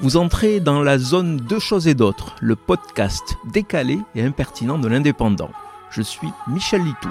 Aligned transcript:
Vous 0.00 0.16
entrez 0.16 0.58
dans 0.58 0.82
la 0.82 0.98
zone 0.98 1.36
Deux 1.36 1.60
choses 1.60 1.86
et 1.86 1.94
d'autres, 1.94 2.34
le 2.40 2.56
podcast 2.56 3.36
décalé 3.52 3.98
et 4.16 4.22
impertinent 4.22 4.78
de 4.78 4.88
l'indépendant. 4.88 5.50
Je 5.90 6.02
suis 6.02 6.28
Michel 6.48 6.82
Litou. 6.82 7.10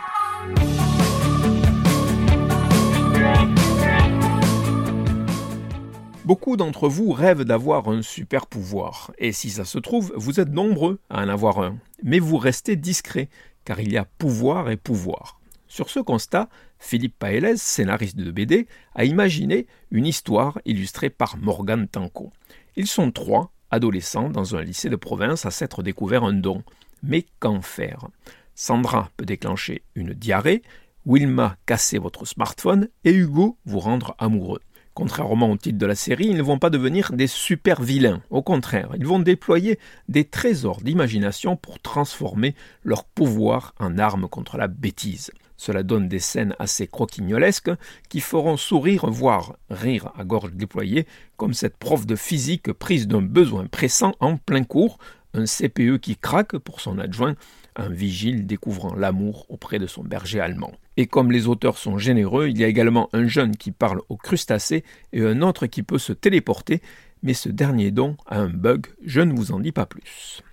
Beaucoup 6.26 6.58
d'entre 6.58 6.90
vous 6.90 7.12
rêvent 7.12 7.46
d'avoir 7.46 7.88
un 7.88 8.02
super 8.02 8.48
pouvoir, 8.48 9.12
et 9.18 9.32
si 9.32 9.50
ça 9.50 9.64
se 9.66 9.80
trouve, 9.80 10.12
vous 10.18 10.42
êtes 10.42 10.52
nombreux 10.52 11.00
à 11.10 11.24
en 11.24 11.30
avoir 11.30 11.60
un. 11.60 11.78
Mais 12.04 12.20
vous 12.20 12.38
restez 12.38 12.76
discret, 12.76 13.30
car 13.64 13.80
il 13.80 13.94
y 13.94 13.98
a 13.98 14.06
pouvoir 14.06 14.70
et 14.70 14.78
pouvoir. 14.78 15.40
Sur 15.74 15.90
ce 15.90 16.00
constat, 16.00 16.50
Philippe 16.78 17.18
Paélez, 17.18 17.58
scénariste 17.58 18.16
de 18.16 18.30
BD, 18.30 18.68
a 18.94 19.06
imaginé 19.06 19.66
une 19.90 20.06
histoire 20.06 20.60
illustrée 20.66 21.10
par 21.10 21.36
Morgan 21.38 21.88
Tanco. 21.88 22.32
Ils 22.76 22.86
sont 22.86 23.10
trois, 23.10 23.52
adolescents, 23.72 24.30
dans 24.30 24.56
un 24.56 24.62
lycée 24.62 24.92
de 24.92 24.96
province 24.96 25.48
à 25.48 25.50
s'être 25.50 25.82
découvert 25.82 26.26
un 26.26 26.34
don. 26.34 26.62
Mais 27.02 27.26
qu'en 27.40 27.64
faire? 27.64 28.08
Sandra 28.54 29.10
peut 29.18 29.26
déclencher 29.26 29.82
une 29.96 30.14
diarrhée, 30.14 30.62
Wilma 31.08 31.58
casser 31.66 31.98
votre 31.98 32.26
smartphone 32.26 32.88
et 33.04 33.12
Hugo 33.12 33.58
vous 33.66 33.80
rendre 33.80 34.14
amoureux. 34.20 34.62
Contrairement 34.94 35.50
au 35.50 35.58
titre 35.58 35.80
de 35.80 35.88
la 35.88 35.96
série, 35.96 36.28
ils 36.28 36.38
ne 36.38 36.44
vont 36.44 36.60
pas 36.60 36.70
devenir 36.70 37.12
des 37.14 37.26
super 37.26 37.82
vilains. 37.82 38.22
Au 38.30 38.44
contraire, 38.44 38.92
ils 38.96 39.08
vont 39.08 39.18
déployer 39.18 39.80
des 40.08 40.24
trésors 40.24 40.82
d'imagination 40.82 41.56
pour 41.56 41.80
transformer 41.80 42.54
leur 42.84 43.06
pouvoir 43.06 43.74
en 43.80 43.98
arme 43.98 44.28
contre 44.28 44.58
la 44.58 44.68
bêtise. 44.68 45.32
Cela 45.58 45.84
donne 45.84 46.08
des 46.08 46.20
scènes 46.20 46.56
assez 46.60 46.88
croquignolesques 46.88 47.72
qui 48.10 48.20
feront 48.20 48.58
sourire, 48.58 49.10
voire 49.10 49.56
rire 49.70 50.12
à 50.18 50.24
gorge 50.24 50.54
déployée, 50.54 51.06
comme 51.38 51.54
cette 51.54 51.78
prof 51.78 52.06
de 52.06 52.16
physique 52.16 52.74
prise 52.74 53.08
d'un 53.08 53.22
besoin 53.22 53.68
pressant 53.68 54.14
en 54.20 54.38
plein 54.38 54.64
cours, 54.64 54.98
un 55.34 55.46
CPE 55.46 55.98
qui 56.00 56.16
craque 56.16 56.58
pour 56.58 56.80
son 56.80 57.00
adjoint, 57.00 57.36
un 57.76 57.90
vigile 57.90 58.46
découvrant 58.46 58.94
l'amour 58.94 59.46
auprès 59.50 59.80
de 59.80 59.88
son 59.88 60.04
berger 60.04 60.40
allemand. 60.40 60.72
Et 60.96 61.08
comme 61.08 61.32
les 61.32 61.48
auteurs 61.48 61.78
sont 61.78 61.98
généreux, 61.98 62.50
il 62.50 62.60
y 62.60 62.64
a 62.64 62.68
également 62.68 63.10
un 63.14 63.28
jeune 63.28 63.58
qui 63.58 63.72
parle 63.72 64.02
aux 64.10 64.18
crustacés 64.18 64.84
et 65.12 65.24
un 65.24 65.42
autre 65.42 65.66
qui 65.66 65.82
peut 65.82 65.98
se 65.98 66.14
téléporter, 66.14 66.82
mais 67.24 67.34
ce 67.34 67.50
dernier 67.50 67.92
don 67.92 68.16
a 68.28 68.40
un 68.40 68.50
bug, 68.50 68.88
je 69.04 69.22
ne 69.22 69.34
vous 69.34 69.52
en 69.52 69.60
dis 69.60 69.72
pas 69.72 69.86
plus. 69.86 70.44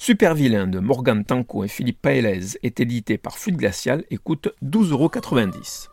Super 0.00 0.32
Vilain 0.34 0.68
de 0.68 0.78
Morgan 0.78 1.24
Tanco 1.24 1.64
et 1.64 1.68
Philippe 1.68 2.00
Paélez 2.00 2.56
est 2.62 2.78
édité 2.78 3.18
par 3.18 3.36
Fluide 3.36 3.56
Glacial 3.56 4.04
et 4.12 4.16
coûte 4.16 4.48
12,90€. 4.64 5.88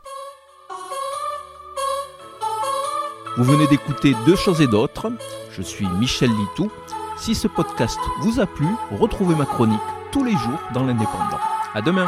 Vous 3.37 3.43
venez 3.43 3.65
d'écouter 3.67 4.13
Deux 4.27 4.35
choses 4.35 4.61
et 4.61 4.67
d'autres. 4.67 5.11
Je 5.51 5.63
suis 5.63 5.87
Michel 5.99 6.29
Litou. 6.29 6.71
Si 7.17 7.33
ce 7.33 7.47
podcast 7.47 7.99
vous 8.21 8.39
a 8.39 8.45
plu, 8.45 8.67
retrouvez 8.91 9.35
ma 9.35 9.45
chronique 9.45 9.79
tous 10.11 10.23
les 10.23 10.33
jours 10.33 10.61
dans 10.75 10.83
l'Indépendant. 10.83 11.39
À 11.73 11.81
demain! 11.81 12.07